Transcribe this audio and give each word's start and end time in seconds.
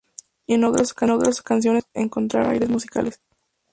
Y 0.47 0.55
en 0.55 0.61
las 0.61 0.71
otras 0.97 1.43
canciones 1.43 1.83
podemos 1.83 2.05
encontrar 2.07 2.47
aires 2.47 2.69
musicales. 2.69 3.19